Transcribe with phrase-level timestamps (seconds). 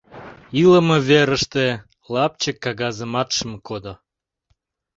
[0.61, 1.65] Илыме верыште
[2.13, 3.93] лапчык кагазымат шым кодо.